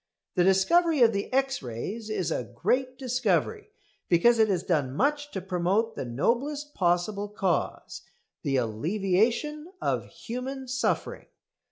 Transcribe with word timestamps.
The 0.33 0.43
discovery 0.43 1.03
of 1.03 1.13
the 1.13 1.31
X 1.31 1.61
rays 1.61 2.09
is 2.09 2.31
a 2.31 2.51
great 2.55 2.97
discovery, 2.97 3.69
because 4.09 4.39
it 4.39 4.47
has 4.47 4.63
done 4.63 4.95
much 4.95 5.29
to 5.29 5.41
promote 5.41 5.93
the 5.95 6.05
noblest 6.05 6.73
possible 6.73 7.29
cause, 7.29 8.01
the 8.41 8.55
alleviation 8.55 9.71
of 9.79 10.07
human 10.07 10.67
suffering. 10.67 11.27